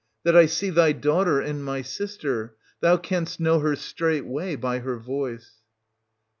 [0.23, 4.97] That I see thy daughter and my sister;— thou canst know her straightway by her
[4.97, 5.61] voice.